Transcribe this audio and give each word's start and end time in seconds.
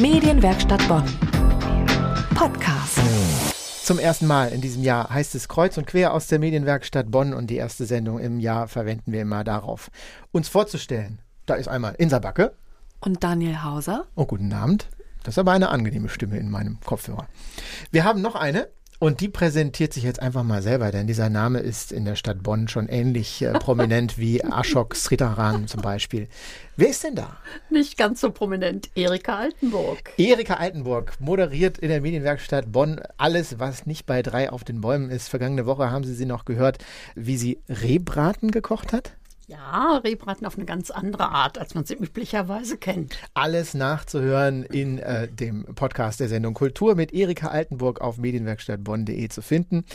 Medienwerkstatt 0.00 0.86
Bonn. 0.86 1.02
Podcast. 2.36 3.00
Zum 3.82 3.98
ersten 3.98 4.28
Mal 4.28 4.52
in 4.52 4.60
diesem 4.60 4.84
Jahr 4.84 5.10
heißt 5.10 5.34
es 5.34 5.48
Kreuz 5.48 5.76
und 5.76 5.88
Quer 5.88 6.14
aus 6.14 6.28
der 6.28 6.38
Medienwerkstatt 6.38 7.10
Bonn 7.10 7.34
und 7.34 7.48
die 7.48 7.56
erste 7.56 7.84
Sendung 7.84 8.20
im 8.20 8.38
Jahr 8.38 8.68
verwenden 8.68 9.10
wir 9.10 9.22
immer 9.22 9.42
darauf, 9.42 9.90
uns 10.30 10.48
vorzustellen. 10.48 11.18
Da 11.46 11.54
ist 11.54 11.66
einmal 11.66 11.96
Insa 11.98 12.20
Backe. 12.20 12.54
Und 13.00 13.24
Daniel 13.24 13.64
Hauser. 13.64 14.06
Oh, 14.14 14.24
guten 14.24 14.52
Abend. 14.52 14.88
Das 15.24 15.34
ist 15.34 15.38
aber 15.38 15.50
eine 15.50 15.70
angenehme 15.70 16.08
Stimme 16.08 16.38
in 16.38 16.48
meinem 16.48 16.78
Kopfhörer. 16.84 17.26
Wir 17.90 18.04
haben 18.04 18.22
noch 18.22 18.36
eine, 18.36 18.68
und 18.98 19.20
die 19.20 19.28
präsentiert 19.28 19.92
sich 19.92 20.02
jetzt 20.02 20.20
einfach 20.20 20.42
mal 20.42 20.62
selber, 20.62 20.90
denn 20.90 21.06
dieser 21.06 21.30
Name 21.30 21.60
ist 21.60 21.92
in 21.92 22.04
der 22.04 22.16
Stadt 22.16 22.42
Bonn 22.42 22.68
schon 22.68 22.88
ähnlich 22.88 23.42
äh, 23.42 23.52
prominent 23.58 24.18
wie 24.18 24.40
Ashok 24.40 24.96
Sritaran 24.96 25.68
zum 25.68 25.82
Beispiel. 25.82 26.28
Wer 26.76 26.88
ist 26.88 27.04
denn 27.04 27.14
da? 27.14 27.36
Nicht 27.70 27.96
ganz 27.96 28.20
so 28.20 28.30
prominent. 28.30 28.88
Erika 28.94 29.36
Altenburg. 29.36 30.12
Erika 30.16 30.54
Altenburg 30.54 31.14
moderiert 31.20 31.78
in 31.78 31.88
der 31.88 32.00
Medienwerkstatt 32.00 32.72
Bonn 32.72 33.00
alles, 33.16 33.58
was 33.58 33.86
nicht 33.86 34.06
bei 34.06 34.22
drei 34.22 34.50
auf 34.50 34.64
den 34.64 34.80
Bäumen 34.80 35.10
ist. 35.10 35.28
Vergangene 35.28 35.66
Woche 35.66 35.90
haben 35.90 36.04
Sie 36.04 36.14
sie 36.14 36.26
noch 36.26 36.44
gehört, 36.44 36.78
wie 37.14 37.36
sie 37.36 37.60
Rehbraten 37.68 38.50
gekocht 38.50 38.92
hat. 38.92 39.17
Ja, 39.50 39.96
Rehbraten 40.04 40.46
auf 40.46 40.56
eine 40.56 40.66
ganz 40.66 40.90
andere 40.90 41.30
Art, 41.30 41.56
als 41.56 41.74
man 41.74 41.86
sie 41.86 41.94
üblicherweise 41.94 42.76
kennt. 42.76 43.18
Alles 43.32 43.72
nachzuhören 43.72 44.62
in 44.62 44.98
äh, 44.98 45.26
dem 45.26 45.64
Podcast 45.74 46.20
der 46.20 46.28
Sendung 46.28 46.52
Kultur 46.52 46.94
mit 46.94 47.14
Erika 47.14 47.48
Altenburg 47.48 48.02
auf 48.02 48.18
medienwerkstattbonn.de 48.18 49.26
zu 49.30 49.40
finden. 49.40 49.86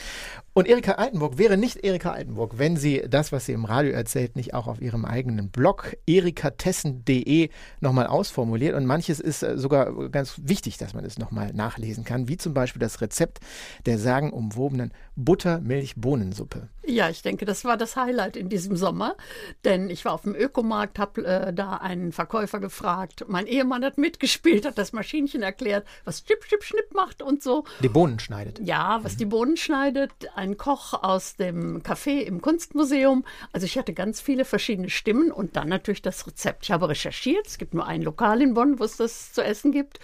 Und 0.55 0.67
Erika 0.67 0.93
Altenburg 0.93 1.39
wäre 1.39 1.57
nicht 1.57 1.84
Erika 1.84 2.12
Altenburg, 2.12 2.59
wenn 2.59 2.77
sie 2.77 3.03
das, 3.09 3.31
was 3.31 3.48
sie 3.48 3.53
im 3.53 3.66
Radio 3.66 3.91
erzählt, 3.91 4.35
nicht 4.35 4.53
auch 4.53 4.67
auf 4.67 4.81
ihrem 4.81 5.03
eigenen 5.03 5.49
Blog 5.49 5.98
erikatessen.de 6.07 7.49
nochmal 7.80 8.05
ausformuliert. 8.05 8.75
Und 8.75 8.85
manches 8.85 9.20
ist 9.20 9.41
äh, 9.41 9.58
sogar 9.58 10.09
ganz 10.09 10.35
wichtig, 10.44 10.77
dass 10.77 10.94
man 10.94 11.05
es 11.05 11.17
nochmal 11.17 11.53
nachlesen 11.53 12.03
kann, 12.03 12.28
wie 12.28 12.38
zum 12.38 12.53
Beispiel 12.53 12.80
das 12.80 13.02
Rezept 13.02 13.39
der 13.88 13.97
sagenumwobenen 13.97 14.94
Buttermilch-Bohnensuppe. 15.16 16.69
Ja, 16.85 17.09
ich 17.09 17.22
denke, 17.22 17.45
das 17.45 17.66
war 17.66 17.78
das 17.78 17.95
Highlight 17.95 18.35
in 18.35 18.50
diesem 18.50 18.75
Sommer, 18.75 19.16
denn 19.63 19.89
ich 19.89 20.03
war 20.06 20.13
auf 20.13 20.23
dem 20.23 20.35
Ökomarkt, 20.35 21.00
habe 21.00 21.25
äh, 21.25 21.53
da 21.53 21.78
einen 21.78 22.11
Verkäufer 22.11 22.59
gefragt. 22.59 23.25
Mein 23.28 23.47
Ehemann 23.47 23.85
hat 23.85 23.97
mitgespielt, 23.97 24.66
hat 24.66 24.78
das 24.78 24.91
Maschinchen 24.91 25.41
erklärt, 25.41 25.88
was 26.03 26.25
Chip, 26.25 26.45
Chip, 26.47 26.63
Schnipp 26.63 26.94
macht 26.94 27.22
und 27.22 27.41
so. 27.41 27.63
Die 27.81 27.89
Bohnen 27.89 28.19
schneidet. 28.19 28.59
Ja, 28.63 29.00
was 29.02 29.16
die 29.16 29.25
Bohnen 29.25 29.56
schneidet 29.56 30.11
ein 30.44 30.58
Koch 30.58 30.94
aus 31.02 31.38
dem 31.38 31.81
Café 31.83 32.19
im 32.19 32.41
Kunstmuseum. 32.41 33.23
Also 33.53 33.66
ich 33.66 33.77
hatte 33.77 33.94
ganz 33.94 34.19
viele 34.19 34.44
verschiedene 34.44 34.89
Stimmen 34.89 35.31
und 35.31 35.55
dann 35.55 35.69
natürlich 35.69 36.02
das 36.02 36.27
Rezept. 36.27 36.66
Ich 36.66 36.72
habe 36.72 36.89
recherchiert. 36.89 37.47
Es 37.47 37.58
gibt 37.58 37.73
nur 37.73 37.88
ein 37.88 38.02
Lokal 38.02 38.41
in 38.41 38.53
Bonn, 38.53 38.77
wo 38.77 38.83
es 38.83 38.97
das 38.97 39.31
zu 39.31 39.41
essen 39.41 39.72
gibt. 39.72 40.00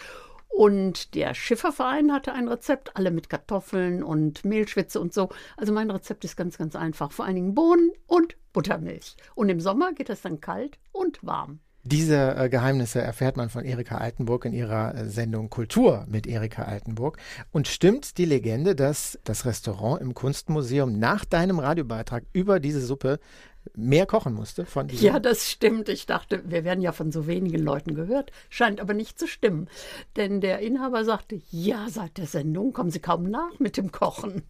Und 0.48 1.14
der 1.14 1.36
Schifferverein 1.36 2.14
hatte 2.14 2.34
ein 2.34 2.48
Rezept, 2.48 2.96
alle 2.96 3.12
mit 3.12 3.30
Kartoffeln 3.30 4.02
und 4.02 4.46
Mehlschwitze 4.46 5.00
und 5.00 5.14
so. 5.14 5.30
Also 5.58 5.74
mein 5.74 5.92
Rezept 5.92 6.24
ist 6.24 6.38
ganz, 6.38 6.58
ganz 6.58 6.76
einfach. 6.76 7.12
Vor 7.12 7.26
allen 7.26 7.36
Dingen 7.36 7.54
Bohnen 7.54 7.92
und 8.08 8.36
Buttermilch. 8.54 9.18
Und 9.36 9.50
im 9.50 9.60
Sommer 9.60 9.94
geht 9.94 10.10
es 10.10 10.22
dann 10.22 10.40
kalt 10.40 10.80
und 10.92 11.20
warm. 11.22 11.60
Diese 11.84 12.36
äh, 12.36 12.50
Geheimnisse 12.50 13.02
erfährt 13.02 13.38
man 13.38 13.50
von 13.50 13.64
Erika 13.64 13.98
Altenburg 13.98 14.46
in 14.46 14.54
ihrer 14.54 14.96
äh, 14.96 15.06
Sendung 15.06 15.50
Kultur 15.50 16.06
mit 16.10 16.28
Erika 16.28 16.64
Altenburg. 16.64 17.18
Und 17.52 17.68
stimmt 17.68 18.18
die 18.18 18.26
Legende, 18.26 18.76
dass 18.76 19.18
das 19.24 19.46
Restaurant 19.46 20.02
im 20.02 20.14
Kunstmuseum 20.14 21.00
nach 21.00 21.24
deinem 21.24 21.60
Radiobeitrag 21.60 22.24
über 22.34 22.60
diese 22.60 22.82
Suppe 22.82 23.20
mehr 23.76 24.06
kochen 24.06 24.34
musste 24.34 24.66
von 24.66 24.90
Ja, 24.90 25.20
das 25.20 25.50
stimmt. 25.50 25.90
Ich 25.90 26.06
dachte, 26.06 26.44
wir 26.46 26.64
werden 26.64 26.82
ja 26.82 26.92
von 26.92 27.12
so 27.12 27.28
wenigen 27.28 27.60
Leuten 27.64 27.96
gehört. 27.96 28.32
Scheint 28.50 28.82
aber 28.82 28.94
nicht 28.94 29.18
zu 29.18 29.28
stimmen. 29.28 29.70
Denn 30.16 30.42
der 30.42 30.60
Inhaber 30.60 31.06
sagte, 31.06 31.40
ja, 31.50 31.88
seit 31.90 32.18
der 32.18 32.28
Sendung 32.28 32.74
kommen 32.74 32.92
Sie 32.92 33.00
kaum 33.00 33.30
nach 33.30 33.60
mit 33.60 33.78
dem 33.78 33.92
Kochen. 33.92 34.44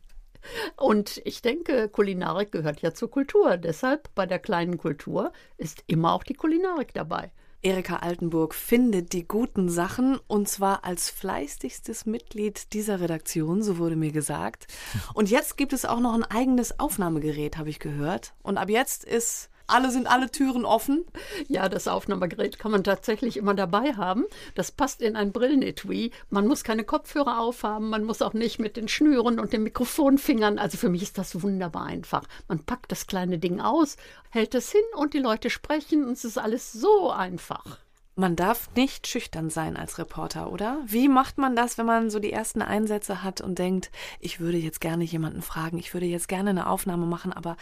Und 0.75 1.21
ich 1.25 1.41
denke, 1.41 1.89
Kulinarik 1.89 2.52
gehört 2.52 2.81
ja 2.81 2.93
zur 2.93 3.09
Kultur. 3.09 3.58
Deshalb 3.58 4.14
bei 4.15 4.25
der 4.25 4.39
kleinen 4.39 4.77
Kultur 4.77 5.31
ist 5.58 5.83
immer 5.87 6.14
auch 6.14 6.23
die 6.23 6.33
Kulinarik 6.33 6.93
dabei. 6.93 7.31
Erika 7.61 7.97
Altenburg 7.97 8.55
findet 8.55 9.11
die 9.11 9.27
guten 9.27 9.67
Sachen 9.67 10.17
und 10.27 10.47
zwar 10.47 10.86
als 10.86 11.09
fleißigstes 11.09 12.05
Mitglied 12.05 12.71
dieser 12.71 13.02
Redaktion, 13.02 13.61
so 13.64 13.77
wurde 13.77 13.97
mir 13.97 14.14
gesagt. 14.14 14.67
Und 15.14 15.30
jetzt 15.30 15.58
gibt 15.58 15.73
es 15.73 15.83
auch 15.83 15.99
noch 15.99 16.14
ein 16.14 16.23
eigenes 16.23 16.80
Aufnahmegerät, 16.80 17.58
habe 17.58 17.69
ich 17.69 17.80
gehört. 17.80 18.33
Und 18.43 18.58
ab 18.58 18.69
jetzt 18.69 19.03
ist 19.03 19.48
alle 19.69 19.91
sind 19.91 20.07
alle 20.07 20.30
Türen 20.31 20.65
offen. 20.65 21.05
Ja, 21.47 21.69
das 21.69 21.87
Aufnahmegerät 21.87 22.59
kann 22.59 22.71
man 22.71 22.83
tatsächlich 22.83 23.37
immer 23.37 23.53
dabei 23.53 23.93
haben. 23.93 24.25
Das 24.55 24.71
passt 24.71 25.02
in 25.02 25.15
ein 25.15 25.31
Brillenetui. 25.31 26.11
Man 26.30 26.47
muss 26.47 26.63
keine 26.63 26.83
Kopfhörer 26.83 27.39
aufhaben, 27.39 27.89
man 27.89 28.03
muss 28.03 28.21
auch 28.21 28.33
nicht 28.33 28.59
mit 28.59 28.77
den 28.77 28.87
Schnüren 28.87 29.39
und 29.39 29.53
den 29.53 29.63
Mikrofonfingern. 29.63 30.59
Also 30.59 30.77
für 30.77 30.89
mich 30.89 31.03
ist 31.03 31.17
das 31.17 31.41
wunderbar 31.41 31.85
einfach. 31.85 32.23
Man 32.47 32.59
packt 32.59 32.91
das 32.91 33.08
kleine 33.08 33.39
Ding 33.39 33.61
aus, 33.61 33.97
hält 34.29 34.55
es 34.55 34.71
hin 34.71 34.81
und 34.95 35.13
die 35.13 35.19
Leute 35.19 35.49
sprechen 35.49 36.05
und 36.05 36.13
es 36.13 36.25
ist 36.25 36.37
alles 36.37 36.71
so 36.71 37.11
einfach. 37.11 37.79
Man 38.19 38.35
darf 38.35 38.69
nicht 38.75 39.08
schüchtern 39.08 39.49
sein 39.49 39.77
als 39.77 39.97
Reporter, 39.97 40.52
oder? 40.52 40.79
Wie 40.85 41.08
macht 41.08 41.37
man 41.37 41.55
das, 41.55 41.77
wenn 41.77 41.85
man 41.85 42.09
so 42.09 42.19
die 42.19 42.33
ersten 42.33 42.61
Einsätze 42.61 43.23
hat 43.23 43.39
und 43.39 43.59
denkt, 43.59 43.91
ich 44.19 44.41
würde 44.41 44.58
jetzt 44.58 44.81
gerne 44.81 45.05
jemanden 45.05 45.41
fragen, 45.41 45.77
ich 45.77 45.93
würde 45.93 46.05
jetzt 46.05 46.27
gerne 46.27 46.49
eine 46.49 46.67
Aufnahme 46.67 47.05
machen, 47.05 47.31
aber 47.31 47.55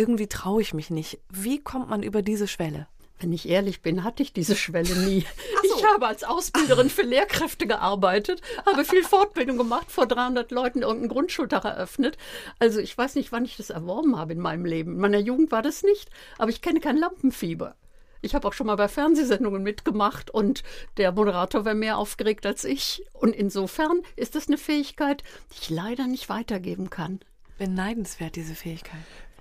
irgendwie 0.00 0.28
traue 0.28 0.62
ich 0.62 0.72
mich 0.72 0.88
nicht. 0.88 1.20
Wie 1.28 1.62
kommt 1.62 1.90
man 1.90 2.02
über 2.02 2.22
diese 2.22 2.48
Schwelle? 2.48 2.88
Wenn 3.18 3.34
ich 3.34 3.46
ehrlich 3.46 3.82
bin, 3.82 4.02
hatte 4.02 4.22
ich 4.22 4.32
diese 4.32 4.56
Schwelle 4.56 4.96
nie. 4.96 5.26
So. 5.62 5.76
Ich 5.76 5.84
habe 5.84 6.06
als 6.06 6.24
Ausbilderin 6.24 6.88
für 6.88 7.02
Lehrkräfte 7.02 7.66
gearbeitet, 7.66 8.40
habe 8.66 8.84
viel 8.84 9.04
Fortbildung 9.04 9.56
gemacht, 9.58 9.90
vor 9.90 10.06
300 10.06 10.50
Leuten 10.50 10.80
irgendeinen 10.80 11.10
Grundschultag 11.10 11.64
eröffnet. 11.64 12.16
Also 12.58 12.80
ich 12.80 12.96
weiß 12.96 13.14
nicht, 13.14 13.30
wann 13.30 13.44
ich 13.44 13.56
das 13.56 13.70
erworben 13.70 14.16
habe 14.16 14.32
in 14.32 14.40
meinem 14.40 14.64
Leben. 14.64 14.94
In 14.94 15.00
meiner 15.00 15.18
Jugend 15.18 15.52
war 15.52 15.62
das 15.62 15.82
nicht, 15.82 16.10
aber 16.38 16.50
ich 16.50 16.62
kenne 16.62 16.80
kein 16.80 16.96
Lampenfieber. 16.96 17.76
Ich 18.22 18.34
habe 18.34 18.48
auch 18.48 18.52
schon 18.52 18.66
mal 18.66 18.76
bei 18.76 18.88
Fernsehsendungen 18.88 19.62
mitgemacht 19.62 20.30
und 20.30 20.62
der 20.96 21.12
Moderator 21.12 21.64
war 21.64 21.74
mehr 21.74 21.98
aufgeregt 21.98 22.46
als 22.46 22.64
ich. 22.64 23.04
Und 23.12 23.36
insofern 23.36 24.00
ist 24.16 24.34
das 24.34 24.48
eine 24.48 24.58
Fähigkeit, 24.58 25.22
die 25.52 25.58
ich 25.60 25.70
leider 25.70 26.06
nicht 26.06 26.28
weitergeben 26.30 26.90
kann. 26.90 27.20
Beneidenswert, 27.58 28.36
diese 28.36 28.54
Fähigkeit. 28.54 29.00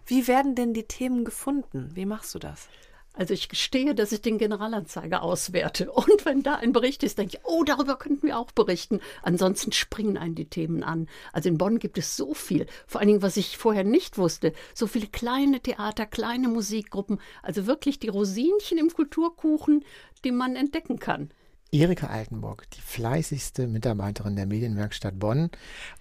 Wie 0.09 0.28
werden 0.28 0.56
denn 0.56 0.74
die 0.74 0.88
Themen 0.88 1.24
gefunden? 1.24 1.92
Wie 1.94 2.08
machst 2.08 2.34
du 2.34 2.40
das? 2.40 2.68
Also 3.14 3.36
ich 3.36 3.47
gestehe, 3.47 3.94
dass 3.94 4.12
ich 4.12 4.24
den 4.24 4.40
Generalanzeiger 4.40 5.22
auswerte. 5.22 5.92
Und 5.92 6.25
wenn 6.25 6.42
da 6.42 6.56
ein 6.56 6.72
Bericht 6.72 7.03
ist, 7.03 7.20
denke 7.20 7.38
ich, 7.38 7.46
oh, 7.46 7.64
darüber 7.64 7.96
könnten 7.96 8.25
wir 8.25 8.40
auch 8.40 8.52
berichten. 8.52 9.02
Ansonsten 9.22 9.72
springen 9.72 10.18
einen 10.18 10.34
die 10.34 10.50
Themen 10.50 10.81
an. 10.81 11.08
Also 11.31 11.50
in 11.50 11.59
Bonn 11.59 11.78
gibt 11.78 12.00
es 12.00 12.18
so 12.18 12.34
viel. 12.34 12.66
Vor 12.88 13.02
allen 13.02 13.09
Dingen, 13.09 13.22
was 13.22 13.38
ich 13.38 13.59
vorher 13.59 13.84
nicht 13.84 14.18
wusste. 14.18 14.53
So 14.74 14.88
viele 14.88 15.06
kleine 15.06 15.59
Theater, 15.59 16.08
kleine 16.08 16.48
Musikgruppen. 16.48 17.22
Also 17.44 17.68
wirklich 17.68 18.00
die 18.00 18.09
Rosinchen 18.09 18.80
im 18.80 18.90
Kulturkuchen, 18.92 19.86
die 20.24 20.31
man 20.31 20.56
entdecken 20.56 20.98
kann. 20.98 21.30
Erika 21.72 22.07
Altenburg, 22.07 22.68
die 22.72 22.81
fleißigste 22.81 23.68
Mitarbeiterin 23.68 24.35
der 24.35 24.47
Medienwerkstatt 24.47 25.19
Bonn. 25.19 25.52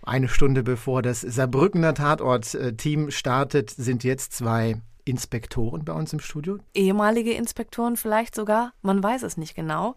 Eine 0.03 0.29
Stunde 0.29 0.63
bevor 0.63 1.03
das 1.03 1.21
Saarbrückener 1.21 1.93
Tatort-Team 1.93 3.11
startet, 3.11 3.71
sind 3.71 4.03
jetzt 4.03 4.33
zwei 4.33 4.81
Inspektoren 5.05 5.85
bei 5.85 5.93
uns 5.93 6.13
im 6.15 6.21
Studio. 6.21 6.59
Ehemalige 6.73 7.33
Inspektoren 7.33 7.99
vielleicht 7.99 8.35
sogar, 8.35 8.73
man 8.81 9.03
weiß 9.03 9.23
es 9.23 9.37
nicht 9.37 9.55
genau. 9.55 9.95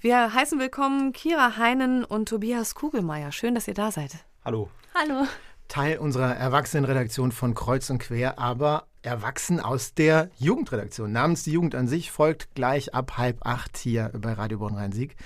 Wir 0.00 0.34
heißen 0.34 0.58
willkommen 0.58 1.12
Kira 1.12 1.56
Heinen 1.56 2.04
und 2.04 2.28
Tobias 2.28 2.74
Kugelmeier. 2.74 3.30
Schön, 3.30 3.54
dass 3.54 3.68
ihr 3.68 3.74
da 3.74 3.92
seid. 3.92 4.10
Hallo. 4.44 4.70
Hallo. 4.92 5.26
Teil 5.68 5.98
unserer 5.98 6.34
Erwachsenenredaktion 6.34 7.30
von 7.30 7.54
Kreuz 7.54 7.90
und 7.90 7.98
Quer, 7.98 8.40
aber 8.40 8.86
erwachsen 9.06 9.60
aus 9.60 9.94
der 9.94 10.30
Jugendredaktion. 10.38 11.12
Namens 11.12 11.44
die 11.44 11.52
Jugend 11.52 11.74
an 11.74 11.88
sich 11.88 12.10
folgt 12.10 12.54
gleich 12.54 12.94
ab 12.94 13.16
halb 13.16 13.46
acht 13.46 13.78
hier 13.78 14.10
bei 14.20 14.32
Radio 14.32 14.58
Bonn 14.58 14.74
Rhein-Sieg. 14.74 15.16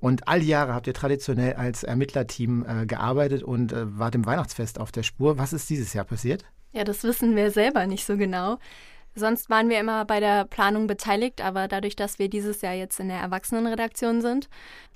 Und 0.00 0.28
all 0.28 0.40
die 0.40 0.46
Jahre 0.46 0.74
habt 0.74 0.86
ihr 0.86 0.94
traditionell 0.94 1.54
als 1.54 1.82
Ermittlerteam 1.82 2.64
äh, 2.64 2.86
gearbeitet 2.86 3.42
und 3.42 3.72
äh, 3.72 3.98
wart 3.98 4.14
im 4.14 4.24
Weihnachtsfest 4.24 4.78
auf 4.78 4.92
der 4.92 5.02
Spur. 5.02 5.38
Was 5.38 5.52
ist 5.52 5.68
dieses 5.68 5.92
Jahr 5.92 6.04
passiert? 6.04 6.44
Ja, 6.72 6.84
das 6.84 7.02
wissen 7.02 7.34
wir 7.34 7.50
selber 7.50 7.86
nicht 7.86 8.06
so 8.06 8.16
genau. 8.16 8.58
Sonst 9.18 9.50
waren 9.50 9.68
wir 9.68 9.80
immer 9.80 10.04
bei 10.04 10.20
der 10.20 10.44
Planung 10.44 10.86
beteiligt, 10.86 11.40
aber 11.40 11.68
dadurch, 11.68 11.96
dass 11.96 12.18
wir 12.18 12.28
dieses 12.28 12.62
Jahr 12.62 12.74
jetzt 12.74 13.00
in 13.00 13.08
der 13.08 13.18
Erwachsenenredaktion 13.18 14.22
sind, 14.22 14.48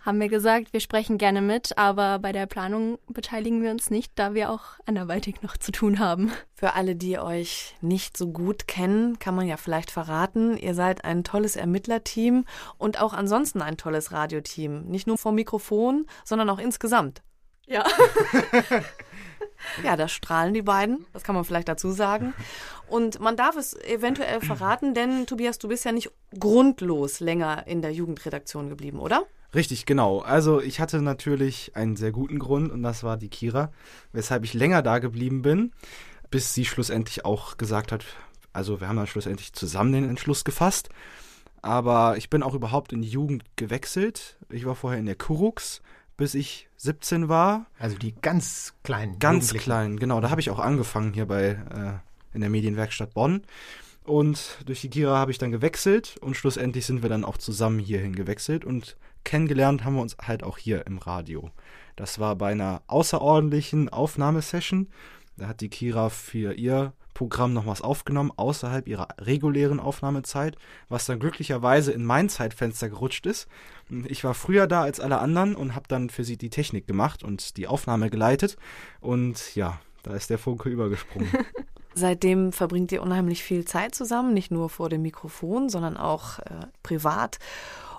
haben 0.04 0.20
wir 0.20 0.28
gesagt, 0.28 0.72
wir 0.72 0.80
sprechen 0.80 1.18
gerne 1.18 1.42
mit, 1.42 1.78
aber 1.78 2.18
bei 2.18 2.32
der 2.32 2.46
Planung 2.46 2.98
beteiligen 3.08 3.62
wir 3.62 3.70
uns 3.70 3.90
nicht, 3.90 4.12
da 4.16 4.34
wir 4.34 4.50
auch 4.50 4.62
anderweitig 4.86 5.42
noch 5.42 5.56
zu 5.56 5.70
tun 5.70 5.98
haben. 5.98 6.32
Für 6.54 6.74
alle, 6.74 6.96
die 6.96 7.18
euch 7.18 7.74
nicht 7.80 8.16
so 8.16 8.28
gut 8.28 8.66
kennen, 8.66 9.18
kann 9.18 9.34
man 9.34 9.46
ja 9.46 9.56
vielleicht 9.56 9.90
verraten, 9.90 10.56
ihr 10.56 10.74
seid 10.74 11.04
ein 11.04 11.24
tolles 11.24 11.56
Ermittlerteam 11.56 12.44
und 12.78 13.00
auch 13.00 13.12
ansonsten 13.12 13.62
ein 13.62 13.76
tolles 13.76 14.12
Radioteam. 14.12 14.84
Nicht 14.84 15.06
nur 15.06 15.18
vom 15.18 15.34
Mikrofon, 15.36 16.06
sondern 16.24 16.50
auch 16.50 16.58
insgesamt. 16.58 17.22
Ja. 17.66 17.84
Ja, 19.82 19.96
da 19.96 20.08
strahlen 20.08 20.54
die 20.54 20.62
beiden, 20.62 21.06
das 21.12 21.22
kann 21.22 21.34
man 21.34 21.44
vielleicht 21.44 21.68
dazu 21.68 21.90
sagen. 21.90 22.34
Und 22.88 23.20
man 23.20 23.36
darf 23.36 23.56
es 23.56 23.74
eventuell 23.74 24.40
verraten, 24.40 24.94
denn 24.94 25.26
Tobias, 25.26 25.58
du 25.58 25.68
bist 25.68 25.84
ja 25.84 25.92
nicht 25.92 26.10
grundlos 26.38 27.20
länger 27.20 27.66
in 27.66 27.82
der 27.82 27.92
Jugendredaktion 27.92 28.68
geblieben, 28.68 28.98
oder? 28.98 29.24
Richtig, 29.54 29.84
genau. 29.86 30.20
Also 30.20 30.60
ich 30.60 30.80
hatte 30.80 31.02
natürlich 31.02 31.72
einen 31.74 31.96
sehr 31.96 32.10
guten 32.10 32.38
Grund 32.38 32.72
und 32.72 32.82
das 32.82 33.02
war 33.02 33.16
die 33.16 33.28
Kira, 33.28 33.70
weshalb 34.12 34.44
ich 34.44 34.54
länger 34.54 34.82
da 34.82 34.98
geblieben 34.98 35.42
bin, 35.42 35.72
bis 36.30 36.54
sie 36.54 36.64
schlussendlich 36.64 37.24
auch 37.24 37.58
gesagt 37.58 37.92
hat, 37.92 38.04
also 38.52 38.80
wir 38.80 38.88
haben 38.88 38.96
dann 38.96 39.06
schlussendlich 39.06 39.52
zusammen 39.52 39.92
den 39.92 40.08
Entschluss 40.08 40.44
gefasst. 40.44 40.88
Aber 41.62 42.16
ich 42.16 42.28
bin 42.28 42.42
auch 42.42 42.54
überhaupt 42.54 42.92
in 42.92 43.02
die 43.02 43.08
Jugend 43.08 43.44
gewechselt. 43.56 44.36
Ich 44.50 44.66
war 44.66 44.74
vorher 44.74 44.98
in 44.98 45.06
der 45.06 45.14
Kurux, 45.14 45.80
bis 46.16 46.34
ich 46.34 46.68
17 46.76 47.28
war. 47.28 47.66
Also 47.78 47.96
die 47.96 48.14
ganz 48.20 48.74
kleinen. 48.82 49.18
Ganz 49.18 49.46
Jugendlichen. 49.46 49.64
klein, 49.64 49.98
genau. 49.98 50.20
Da 50.20 50.30
habe 50.30 50.40
ich 50.40 50.50
auch 50.50 50.58
angefangen 50.58 51.12
hier 51.12 51.26
bei 51.26 51.50
äh, 51.50 52.34
in 52.34 52.40
der 52.40 52.50
Medienwerkstatt 52.50 53.14
Bonn. 53.14 53.42
Und 54.04 54.58
durch 54.66 54.80
die 54.80 54.90
Kira 54.90 55.16
habe 55.16 55.30
ich 55.30 55.38
dann 55.38 55.52
gewechselt 55.52 56.16
und 56.20 56.36
schlussendlich 56.36 56.86
sind 56.86 57.02
wir 57.02 57.08
dann 57.08 57.24
auch 57.24 57.38
zusammen 57.38 57.78
hierhin 57.78 58.16
gewechselt 58.16 58.64
und 58.64 58.96
kennengelernt 59.22 59.84
haben 59.84 59.94
wir 59.94 60.02
uns 60.02 60.16
halt 60.20 60.42
auch 60.42 60.58
hier 60.58 60.86
im 60.86 60.98
Radio. 60.98 61.50
Das 61.94 62.18
war 62.18 62.34
bei 62.34 62.50
einer 62.50 62.82
außerordentlichen 62.88 63.88
Aufnahmesession. 63.88 64.88
Da 65.36 65.46
hat 65.46 65.60
die 65.60 65.68
Kira 65.68 66.08
für 66.08 66.54
ihr 66.54 66.92
Programm 67.22 67.52
noch 67.52 67.66
was 67.66 67.82
aufgenommen, 67.82 68.32
außerhalb 68.34 68.88
ihrer 68.88 69.06
regulären 69.16 69.78
Aufnahmezeit, 69.78 70.56
was 70.88 71.06
dann 71.06 71.20
glücklicherweise 71.20 71.92
in 71.92 72.04
mein 72.04 72.28
Zeitfenster 72.28 72.88
gerutscht 72.88 73.26
ist. 73.26 73.46
Ich 74.06 74.24
war 74.24 74.34
früher 74.34 74.66
da 74.66 74.82
als 74.82 74.98
alle 74.98 75.20
anderen 75.20 75.54
und 75.54 75.76
habe 75.76 75.86
dann 75.86 76.10
für 76.10 76.24
sie 76.24 76.36
die 76.36 76.50
Technik 76.50 76.88
gemacht 76.88 77.22
und 77.22 77.56
die 77.58 77.68
Aufnahme 77.68 78.10
geleitet. 78.10 78.56
Und 79.00 79.54
ja, 79.54 79.78
da 80.02 80.14
ist 80.14 80.30
der 80.30 80.38
Funke 80.38 80.68
übergesprungen. 80.68 81.30
Seitdem 81.94 82.50
verbringt 82.50 82.90
ihr 82.90 83.02
unheimlich 83.02 83.44
viel 83.44 83.64
Zeit 83.66 83.94
zusammen, 83.94 84.34
nicht 84.34 84.50
nur 84.50 84.68
vor 84.68 84.88
dem 84.88 85.02
Mikrofon, 85.02 85.68
sondern 85.68 85.96
auch 85.96 86.40
äh, 86.40 86.66
privat. 86.82 87.38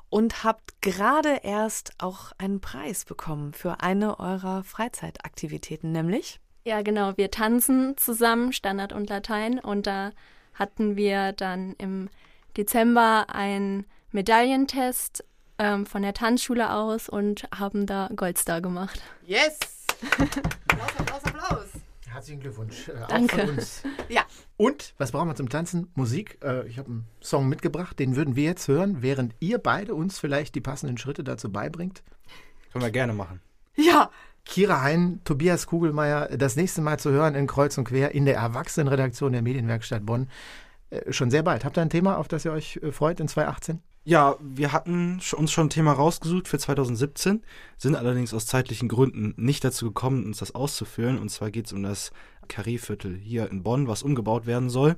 Und 0.10 0.44
habt 0.44 0.82
gerade 0.82 1.40
erst 1.44 1.94
auch 2.00 2.34
einen 2.38 2.60
Preis 2.60 3.06
bekommen 3.06 3.54
für 3.54 3.80
eine 3.80 4.20
eurer 4.20 4.66
Freizeitaktivitäten, 4.66 5.94
nämlich? 5.94 6.42
Ja, 6.66 6.82
genau. 6.82 7.18
Wir 7.18 7.30
tanzen 7.30 7.98
zusammen, 7.98 8.54
Standard 8.54 8.94
und 8.94 9.10
Latein. 9.10 9.60
Und 9.60 9.86
da 9.86 10.12
hatten 10.54 10.96
wir 10.96 11.34
dann 11.34 11.76
im 11.78 12.10
Dezember 12.56 13.26
einen 13.30 13.86
Medaillentest 14.12 15.26
ähm, 15.58 15.86
von 15.86 16.02
der 16.04 16.14
Tanzschule 16.14 16.72
aus 16.72 17.10
und 17.10 17.48
haben 17.54 17.86
da 17.86 18.10
Goldstar 18.16 18.62
gemacht. 18.62 19.02
Yes! 19.26 19.60
Applaus, 20.68 20.90
Applaus, 20.98 21.26
Applaus! 21.26 21.70
Herzlichen 22.08 22.42
Glückwunsch. 22.42 22.90
Äh, 22.90 22.94
Danke. 23.10 23.36
Auch 23.36 23.40
von 23.40 23.50
uns. 23.56 23.84
Ja. 24.08 24.22
Und 24.56 24.94
was 25.00 25.12
brauchen 25.12 25.28
wir 25.28 25.36
zum 25.36 25.50
Tanzen? 25.50 25.92
Musik. 25.96 26.38
Äh, 26.44 26.68
ich 26.68 26.78
habe 26.78 26.90
einen 26.90 27.08
Song 27.22 27.50
mitgebracht, 27.50 27.98
den 27.98 28.16
würden 28.16 28.36
wir 28.36 28.44
jetzt 28.44 28.68
hören, 28.68 29.02
während 29.02 29.34
ihr 29.40 29.58
beide 29.58 29.96
uns 29.96 30.20
vielleicht 30.20 30.54
die 30.54 30.62
passenden 30.62 30.98
Schritte 30.98 31.24
dazu 31.24 31.52
beibringt. 31.52 32.04
Können 32.72 32.86
wir 32.86 32.92
gerne 32.92 33.14
machen. 33.14 33.42
Ja! 33.76 34.12
Kira 34.46 34.82
Hein, 34.82 35.22
Tobias 35.24 35.66
Kugelmeier, 35.68 36.28
das 36.38 36.56
nächste 36.56 36.82
Mal 36.82 37.00
zu 37.00 37.12
hören 37.12 37.34
in 37.36 37.48
Kreuz 37.48 37.78
und 37.78 37.86
Quer 37.86 38.14
in 38.14 38.26
der 38.26 38.36
Erwachsenenredaktion 38.36 39.32
der 39.32 39.42
Medienwerkstatt 39.42 40.06
Bonn. 40.06 40.28
Äh, 40.90 41.12
schon 41.12 41.32
sehr 41.32 41.44
bald. 41.44 41.66
Habt 41.66 41.78
ihr 41.78 41.82
ein 41.82 41.90
Thema, 41.90 42.18
auf 42.18 42.28
das 42.28 42.46
ihr 42.46 42.52
euch 42.52 42.78
äh, 42.84 42.92
freut 42.92 43.20
in 43.20 43.28
2018? 43.28 43.82
Ja, 44.06 44.36
wir 44.42 44.74
hatten 44.74 45.22
uns 45.38 45.52
schon 45.52 45.68
ein 45.68 45.70
Thema 45.70 45.94
rausgesucht 45.94 46.50
für 46.50 46.60
2017, 46.60 47.42
sind 47.78 47.96
allerdings 47.96 48.34
aus 48.34 48.46
zeitlichen 48.46 48.90
Gründen 48.90 49.34
nicht 49.38 49.64
dazu 49.64 49.86
gekommen, 49.88 50.26
uns 50.26 50.40
das 50.40 50.54
auszufüllen. 50.54 51.18
Und 51.20 51.30
zwar 51.30 51.52
geht 51.52 51.68
es 51.68 51.74
um 51.74 51.84
das 51.84 52.12
Carré-Viertel 52.50 53.16
hier 53.16 53.50
in 53.50 53.64
Bonn, 53.64 53.88
was 53.88 54.04
umgebaut 54.04 54.46
werden 54.46 54.70
soll. 54.70 54.98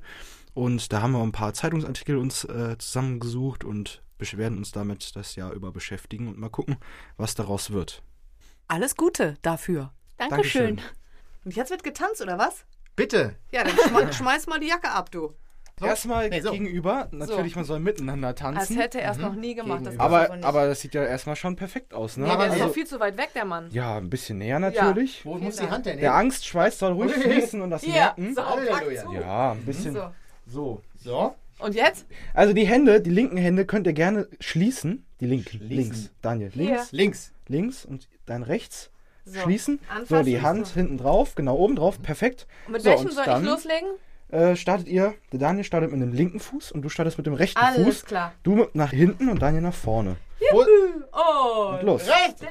Und 0.54 0.92
da 0.92 1.02
haben 1.02 1.12
wir 1.12 1.22
ein 1.22 1.30
paar 1.32 1.54
Zeitungsartikel 1.54 2.16
uns 2.16 2.42
äh, 2.44 2.76
zusammengesucht 2.78 3.62
und 3.62 4.02
besch- 4.18 4.38
werden 4.38 4.58
uns 4.58 4.72
damit 4.72 5.14
das 5.14 5.36
Jahr 5.36 5.52
über 5.52 5.70
beschäftigen 5.70 6.26
und 6.26 6.38
mal 6.38 6.48
gucken, 6.50 6.76
was 7.16 7.36
daraus 7.36 7.70
wird. 7.70 8.02
Alles 8.68 8.96
Gute 8.96 9.34
dafür. 9.42 9.92
Dankeschön. 10.18 10.80
Und 11.44 11.54
jetzt 11.54 11.70
wird 11.70 11.84
getanzt, 11.84 12.20
oder 12.22 12.38
was? 12.38 12.64
Bitte. 12.96 13.36
Ja, 13.52 13.62
dann 13.64 13.76
schme 13.76 14.12
schmeiß 14.12 14.46
mal 14.46 14.58
die 14.58 14.68
Jacke 14.68 14.90
ab, 14.90 15.10
du. 15.10 15.34
Erstmal 15.80 16.30
Nee, 16.30 16.40
so. 16.40 16.52
gegenüber, 16.52 17.08
natürlich, 17.10 17.54
man 17.54 17.66
soll 17.66 17.80
miteinander 17.80 18.28
Als 18.28 18.40
tanzen. 18.40 18.78
hätte 18.78 18.98
er 18.98 19.10
es 19.12 19.18
noch 19.18 19.34
nie 19.34 19.54
gemacht. 19.54 19.84
Das 19.84 20.00
Aber, 20.00 20.34
nicht. 20.34 20.42
aber 20.42 20.66
das 20.68 20.80
sieht 20.80 20.94
ja 20.94 21.04
erstmal 21.04 21.36
schon 21.36 21.54
perfekt 21.54 21.92
aus, 21.92 22.16
ne? 22.16 22.26
Nee, 22.26 22.34
der 22.34 22.46
ist 22.46 22.52
also, 22.54 22.64
ja 22.64 22.70
viel 22.70 22.86
zu 22.86 22.98
weit 22.98 23.18
weg, 23.18 23.28
der 23.34 23.44
Mann. 23.44 23.68
ja, 23.72 23.98
ein 23.98 24.08
bisschen 24.08 24.38
näher 24.38 24.58
natürlich. 24.58 25.22
Wo 25.26 25.34
muss 25.34 25.56
die 25.56 25.68
Hand 25.68 25.84
denn 25.84 25.98
Der 25.98 26.12
hin? 26.12 26.18
Angstschweiß 26.20 26.78
soll 26.78 26.92
ruhig 26.92 27.12
fließen 27.22 27.60
und 27.60 27.68
das 27.70 27.82
Hier, 27.82 27.92
merken. 27.92 28.34
so, 28.34 28.42
Halleluja. 28.46 29.12
Ja, 29.20 29.52
ein 29.52 29.66
bisschen 29.66 29.92
So. 29.94 30.12
so. 30.46 30.82
So. 30.98 31.34
Und 31.58 31.74
jetzt? 31.74 32.06
Also 32.32 32.54
die 32.54 32.66
Hände, 32.66 33.02
die 33.02 33.10
linken 33.10 33.36
Hände 33.36 33.66
könnt 33.66 33.86
ihr 33.86 33.92
gerne 33.92 34.28
schließen. 34.40 35.05
Die 35.20 35.26
Schließen. 35.42 35.68
links. 35.68 36.10
Daniel, 36.22 36.50
Hier. 36.50 36.64
links, 36.74 36.92
Links. 36.92 37.32
links 37.48 37.84
und 37.84 38.08
dann 38.26 38.42
rechts 38.42 38.90
So. 39.24 39.40
schließen. 39.40 39.78
So, 39.88 39.94
Anfassen. 39.94 40.26
die 40.26 40.40
Hand 40.42 40.68
hinten 40.68 40.98
drauf, 40.98 41.34
genau 41.34 41.56
oben 41.56 41.76
drauf, 41.76 42.00
perfekt. 42.02 42.46
Und 42.66 42.72
mit 42.72 42.82
so, 42.82 42.90
welchem 42.90 43.06
und 43.06 43.12
soll 43.12 43.24
dann 43.24 43.42
ich 43.42 43.48
loslegen? 43.48 43.88
Äh, 44.28 44.56
startet 44.56 44.88
ihr, 44.88 45.14
der 45.32 45.38
Daniel 45.38 45.64
startet 45.64 45.92
mit 45.92 46.00
dem 46.02 46.12
linken 46.12 46.40
Fuß 46.40 46.72
und 46.72 46.82
du 46.82 46.88
startest 46.88 47.16
mit 47.16 47.26
dem 47.26 47.34
rechten 47.34 47.58
Alles 47.60 47.84
Fuß. 47.84 48.04
klar. 48.06 48.34
Du 48.42 48.66
nach 48.74 48.90
hinten 48.90 49.28
und 49.28 49.40
Daniel 49.40 49.62
nach 49.62 49.74
vorne. 49.74 50.16
Wo, 50.52 50.64
Oh. 51.12 51.76
Und 51.78 51.82
los. 51.84 52.02
rechts. 52.06 52.42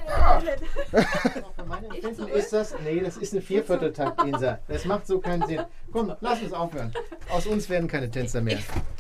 Von 1.56 1.68
meinen 1.68 1.86
Empfinden 1.92 2.28
ist 2.30 2.52
das, 2.52 2.74
nee, 2.84 3.00
das 3.00 3.18
ist 3.18 3.34
eine 3.34 3.42
Viervierteltakt, 3.42 4.24
Insa. 4.24 4.60
Das 4.68 4.86
macht 4.86 5.06
so 5.08 5.20
keinen 5.20 5.46
Sinn. 5.48 5.62
Komm, 5.92 6.14
lass 6.20 6.42
uns 6.42 6.52
aufhören. 6.54 6.92
Aus 7.30 7.46
uns 7.46 7.70
werden 7.70 7.88
keine 7.88 8.10
Tänzer 8.10 8.42
mehr. 8.42 8.58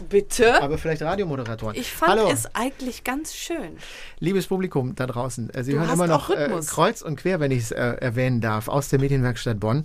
Bitte? 0.07 0.61
Aber 0.61 0.77
vielleicht 0.77 1.01
Radiomoderatoren. 1.01 1.75
Ich 1.75 1.91
fand 1.91 2.11
Hallo, 2.11 2.29
es 2.31 2.47
eigentlich 2.55 3.03
ganz 3.03 3.33
schön. 3.35 3.77
liebes 4.19 4.47
Publikum 4.47 4.95
da 4.95 5.07
draußen. 5.07 5.49
äh, 5.49 5.63
Sie 5.63 5.71
Du 5.71 5.79
hören 5.79 5.87
hast 5.87 5.95
immer 5.95 6.07
noch 6.07 6.29
auch 6.29 6.35
äh, 6.35 6.43
Rhythmus. 6.43 6.67
kreuz 6.67 7.01
und 7.01 7.15
quer, 7.17 7.39
wenn 7.39 7.51
ich 7.51 7.63
es 7.63 7.71
äh, 7.71 7.81
erwähnen 7.81 8.39
darf, 8.39 8.67
aus 8.67 8.89
der 8.89 8.99
Medienwerkstatt 8.99 9.59
Bonn. 9.59 9.83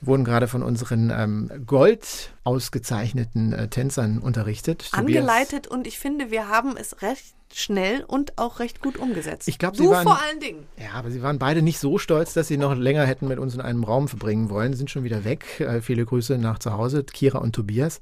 Wir 0.00 0.06
wurden 0.08 0.24
gerade 0.24 0.48
von 0.48 0.62
unseren 0.62 1.10
ähm, 1.10 1.50
Gold 1.66 2.30
ausgezeichneten 2.44 3.52
äh, 3.52 3.68
Tänzern 3.68 4.18
unterrichtet. 4.18 4.88
Angeleitet 4.92 5.66
und 5.66 5.86
ich 5.86 5.98
finde, 5.98 6.30
wir 6.30 6.48
haben 6.48 6.76
es 6.76 7.02
recht 7.02 7.34
schnell 7.52 8.04
und 8.04 8.36
auch 8.38 8.58
recht 8.58 8.80
gut 8.80 8.96
umgesetzt. 8.96 9.46
Ich 9.48 9.58
glaub, 9.58 9.76
Sie 9.76 9.84
du 9.84 9.90
waren- 9.90 10.02
vor 10.04 10.20
allen 10.20 10.40
Dingen. 10.40 10.66
Ja, 10.76 10.92
aber 10.94 11.10
sie 11.10 11.22
waren 11.22 11.38
beide 11.38 11.62
nicht 11.62 11.78
so 11.78 11.98
stolz, 11.98 12.34
dass 12.34 12.48
sie 12.48 12.56
noch 12.56 12.74
länger 12.74 13.04
hätten 13.06 13.28
mit 13.28 13.38
uns 13.38 13.54
in 13.54 13.60
einem 13.60 13.84
Raum 13.84 14.08
verbringen 14.08 14.50
wollen. 14.50 14.74
Sind 14.74 14.90
schon 14.90 15.04
wieder 15.04 15.24
weg. 15.24 15.60
Äh, 15.60 15.80
viele 15.80 16.04
Grüße 16.04 16.36
nach 16.38 16.58
zu 16.58 16.72
Hause, 16.72 17.04
Kira 17.04 17.38
und 17.38 17.54
Tobias. 17.54 18.00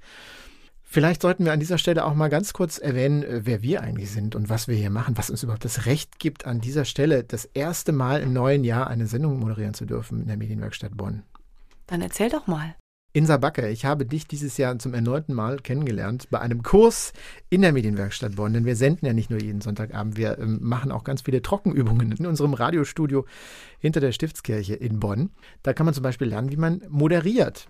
Vielleicht 0.82 1.22
sollten 1.22 1.44
wir 1.46 1.52
an 1.52 1.60
dieser 1.60 1.78
Stelle 1.78 2.04
auch 2.04 2.14
mal 2.14 2.28
ganz 2.28 2.52
kurz 2.52 2.76
erwähnen, 2.78 3.22
äh, 3.22 3.40
wer 3.44 3.62
wir 3.62 3.82
eigentlich 3.82 4.10
sind 4.10 4.34
und 4.34 4.48
was 4.48 4.68
wir 4.68 4.74
hier 4.76 4.90
machen, 4.90 5.16
was 5.16 5.30
uns 5.30 5.42
überhaupt 5.42 5.64
das 5.64 5.86
Recht 5.86 6.18
gibt, 6.18 6.46
an 6.46 6.60
dieser 6.60 6.84
Stelle 6.84 7.22
das 7.24 7.44
erste 7.44 7.92
Mal 7.92 8.20
im 8.22 8.32
neuen 8.32 8.64
Jahr 8.64 8.88
eine 8.88 9.06
Sendung 9.06 9.38
moderieren 9.38 9.74
zu 9.74 9.86
dürfen 9.86 10.20
in 10.22 10.28
der 10.28 10.36
Medienwerkstatt 10.36 10.96
Bonn. 10.96 11.22
Dann 11.86 12.00
erzähl 12.02 12.28
doch 12.30 12.46
mal. 12.46 12.74
Insa 13.14 13.36
Backe, 13.36 13.68
ich 13.68 13.84
habe 13.84 14.06
dich 14.06 14.26
dieses 14.26 14.56
Jahr 14.56 14.78
zum 14.78 14.94
erneuten 14.94 15.34
Mal 15.34 15.58
kennengelernt 15.58 16.30
bei 16.30 16.40
einem 16.40 16.62
Kurs 16.62 17.12
in 17.50 17.60
der 17.60 17.72
Medienwerkstatt 17.72 18.36
Bonn, 18.36 18.54
denn 18.54 18.64
wir 18.64 18.74
senden 18.74 19.04
ja 19.04 19.12
nicht 19.12 19.28
nur 19.28 19.38
jeden 19.38 19.60
Sonntagabend, 19.60 20.16
wir 20.16 20.38
ähm, 20.38 20.60
machen 20.62 20.90
auch 20.90 21.04
ganz 21.04 21.20
viele 21.20 21.42
Trockenübungen 21.42 22.12
in 22.12 22.24
unserem 22.24 22.54
Radiostudio 22.54 23.26
hinter 23.78 24.00
der 24.00 24.12
Stiftskirche 24.12 24.74
in 24.74 24.98
Bonn. 24.98 25.30
Da 25.62 25.74
kann 25.74 25.84
man 25.84 25.94
zum 25.94 26.02
Beispiel 26.02 26.28
lernen, 26.28 26.50
wie 26.52 26.56
man 26.56 26.80
moderiert. 26.88 27.68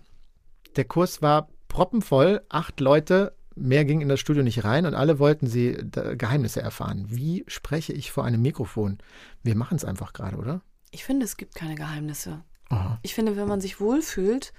Der 0.76 0.84
Kurs 0.84 1.22
war 1.22 1.48
proppenvoll, 1.66 2.42
acht 2.48 2.78
Leute, 2.78 3.34
mehr 3.56 3.84
ging 3.84 4.00
in 4.00 4.08
das 4.08 4.20
Studio 4.20 4.44
nicht 4.44 4.62
rein 4.62 4.86
und 4.86 4.94
alle 4.94 5.18
wollten 5.18 5.48
sie 5.48 5.76
da, 5.84 6.14
Geheimnisse 6.14 6.62
erfahren. 6.62 7.06
Wie 7.08 7.44
spreche 7.48 7.92
ich 7.92 8.12
vor 8.12 8.24
einem 8.24 8.42
Mikrofon? 8.42 8.98
Wir 9.42 9.56
machen 9.56 9.76
es 9.76 9.84
einfach 9.84 10.12
gerade, 10.12 10.36
oder? 10.36 10.62
Ich 10.92 11.04
finde, 11.04 11.24
es 11.24 11.36
gibt 11.36 11.56
keine 11.56 11.74
Geheimnisse. 11.74 12.44
Aha. 12.68 13.00
Ich 13.02 13.14
finde, 13.14 13.36
wenn 13.36 13.48
man 13.48 13.60
sich 13.60 13.80
wohlfühlt 13.80 14.52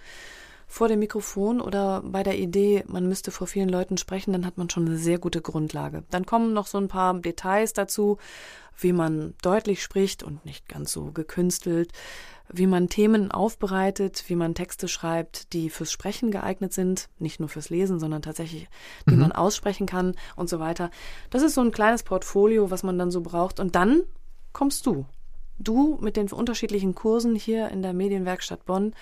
vor 0.73 0.87
dem 0.87 0.97
Mikrofon 0.97 1.61
oder 1.61 2.01
bei 2.03 2.23
der 2.23 2.39
Idee, 2.39 2.83
man 2.87 3.07
müsste 3.07 3.29
vor 3.29 3.45
vielen 3.45 3.69
Leuten 3.69 3.99
sprechen, 3.99 4.33
dann 4.33 4.43
hat 4.43 4.57
man 4.57 4.71
schon 4.71 4.87
eine 4.87 4.97
sehr 4.97 5.19
gute 5.19 5.39
Grundlage. 5.39 6.03
Dann 6.09 6.25
kommen 6.25 6.51
noch 6.51 6.65
so 6.65 6.79
ein 6.79 6.87
paar 6.87 7.13
Details 7.13 7.73
dazu, 7.73 8.17
wie 8.79 8.91
man 8.91 9.35
deutlich 9.43 9.83
spricht 9.83 10.23
und 10.23 10.43
nicht 10.45 10.67
ganz 10.67 10.91
so 10.91 11.11
gekünstelt, 11.11 11.91
wie 12.51 12.65
man 12.65 12.89
Themen 12.89 13.29
aufbereitet, 13.29 14.23
wie 14.29 14.35
man 14.35 14.55
Texte 14.55 14.87
schreibt, 14.87 15.53
die 15.53 15.69
fürs 15.69 15.91
Sprechen 15.91 16.31
geeignet 16.31 16.73
sind, 16.73 17.07
nicht 17.19 17.39
nur 17.39 17.49
fürs 17.49 17.69
Lesen, 17.69 17.99
sondern 17.99 18.23
tatsächlich, 18.23 18.67
die 19.07 19.15
man 19.15 19.31
aussprechen 19.31 19.85
kann 19.85 20.15
und 20.35 20.49
so 20.49 20.59
weiter. 20.59 20.89
Das 21.29 21.43
ist 21.43 21.53
so 21.53 21.61
ein 21.61 21.71
kleines 21.71 22.01
Portfolio, 22.01 22.71
was 22.71 22.81
man 22.81 22.97
dann 22.97 23.11
so 23.11 23.21
braucht. 23.21 23.59
Und 23.59 23.75
dann 23.75 24.01
kommst 24.53 24.87
du. 24.87 25.05
Du 25.59 25.99
mit 26.01 26.17
den 26.17 26.31
unterschiedlichen 26.31 26.95
Kursen 26.95 27.35
hier 27.35 27.69
in 27.69 27.83
der 27.83 27.93
Medienwerkstatt 27.93 28.65
Bonn, 28.65 28.95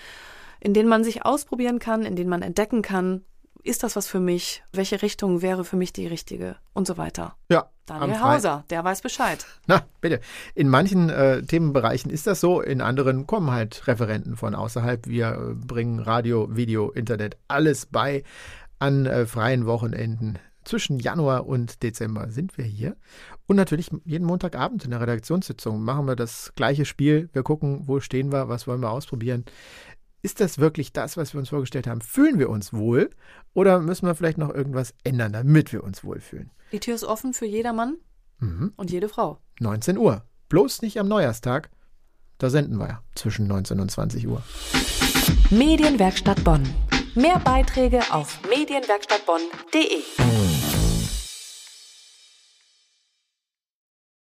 in 0.62 0.74
denen 0.74 0.88
man 0.88 1.02
sich 1.02 1.24
ausprobieren 1.24 1.80
kann, 1.80 2.04
in 2.04 2.14
denen 2.14 2.30
man 2.30 2.42
entdecken 2.42 2.82
kann, 2.82 3.24
ist 3.64 3.82
das 3.82 3.96
was 3.96 4.06
für 4.06 4.20
mich? 4.20 4.62
Welche 4.72 5.02
Richtung 5.02 5.42
wäre 5.42 5.64
für 5.64 5.76
mich 5.76 5.92
die 5.92 6.06
richtige? 6.06 6.56
Und 6.72 6.86
so 6.86 6.96
weiter. 6.96 7.36
Ja, 7.48 7.68
Daniel 7.86 8.20
Hauser, 8.20 8.64
der 8.70 8.82
weiß 8.84 9.02
Bescheid. 9.02 9.44
Na, 9.66 9.82
bitte. 10.00 10.20
In 10.54 10.68
manchen 10.68 11.10
äh, 11.10 11.42
Themenbereichen 11.42 12.10
ist 12.10 12.26
das 12.26 12.40
so, 12.40 12.60
in 12.60 12.80
anderen 12.80 13.26
kommen 13.26 13.50
halt 13.50 13.86
Referenten 13.88 14.36
von 14.36 14.54
außerhalb. 14.54 15.06
Wir 15.06 15.32
äh, 15.32 15.54
bringen 15.54 15.98
Radio, 15.98 16.48
Video, 16.54 16.90
Internet, 16.90 17.36
alles 17.48 17.86
bei 17.86 18.22
an 18.78 19.06
äh, 19.06 19.26
freien 19.26 19.66
Wochenenden. 19.66 20.38
Zwischen 20.64 21.00
Januar 21.00 21.46
und 21.46 21.82
Dezember 21.82 22.30
sind 22.30 22.56
wir 22.56 22.64
hier. 22.64 22.96
Und 23.46 23.56
natürlich 23.56 23.90
jeden 24.04 24.24
Montagabend 24.24 24.84
in 24.84 24.92
der 24.92 25.00
Redaktionssitzung 25.00 25.82
machen 25.82 26.06
wir 26.06 26.14
das 26.14 26.52
gleiche 26.54 26.84
Spiel. 26.84 27.28
Wir 27.32 27.42
gucken, 27.42 27.82
wo 27.86 27.98
stehen 27.98 28.30
wir, 28.30 28.48
was 28.48 28.68
wollen 28.68 28.80
wir 28.80 28.90
ausprobieren. 28.90 29.44
Ist 30.22 30.40
das 30.40 30.58
wirklich 30.58 30.92
das, 30.92 31.16
was 31.16 31.34
wir 31.34 31.40
uns 31.40 31.48
vorgestellt 31.48 31.86
haben? 31.88 32.00
Fühlen 32.00 32.38
wir 32.38 32.48
uns 32.48 32.72
wohl 32.72 33.10
oder 33.54 33.80
müssen 33.80 34.06
wir 34.06 34.14
vielleicht 34.14 34.38
noch 34.38 34.54
irgendwas 34.54 34.94
ändern, 35.02 35.32
damit 35.32 35.72
wir 35.72 35.82
uns 35.82 36.04
wohlfühlen? 36.04 36.50
Die 36.70 36.78
Tür 36.80 36.94
ist 36.94 37.04
offen 37.04 37.34
für 37.34 37.46
jedermann 37.46 37.96
Mhm. 38.38 38.72
und 38.76 38.90
jede 38.90 39.08
Frau. 39.08 39.38
19 39.60 39.98
Uhr. 39.98 40.24
Bloß 40.48 40.82
nicht 40.82 40.98
am 40.98 41.08
Neujahrstag. 41.08 41.70
Da 42.38 42.50
senden 42.50 42.78
wir 42.78 42.86
ja 42.88 43.02
zwischen 43.14 43.46
19 43.46 43.78
und 43.80 43.90
20 43.90 44.26
Uhr. 44.26 44.42
Medienwerkstatt 45.50 46.42
Bonn. 46.44 46.62
Mehr 47.14 47.38
Beiträge 47.40 48.00
auf 48.12 48.40
medienwerkstattbonn.de. 48.48 50.31